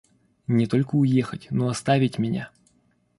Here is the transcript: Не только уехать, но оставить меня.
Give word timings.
Не 0.47 0.65
только 0.65 0.95
уехать, 0.95 1.45
но 1.51 1.67
оставить 1.69 2.17
меня. 2.17 2.49